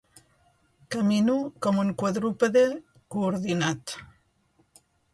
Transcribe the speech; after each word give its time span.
Camino 0.95 1.35
com 1.67 1.83
un 1.83 1.93
quadrúpede 2.01 2.65
coordinat. 3.17 3.99